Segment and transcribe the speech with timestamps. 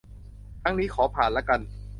[0.61, 1.59] ครั้งนี้ขอผ่านละกัน